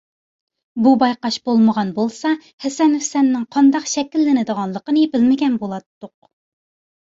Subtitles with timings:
[0.85, 2.31] بۇ بايقاش بولمىغان بولسا،
[2.65, 6.13] ھەسەن- ھۈسەننىڭ قانداق شەكىللىنىدىغانلىقىنى بىلمىگەن بولاتتۇق.